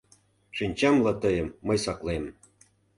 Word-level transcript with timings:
Шинчамла 0.55 1.13
тыйым 1.21 1.47
мый 1.67 1.77
саклем. 1.85 2.23